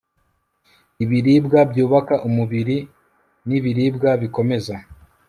[1.03, 2.77] ibiribwa byubaka umubiri
[3.47, 4.75] nibiribwa bikomeza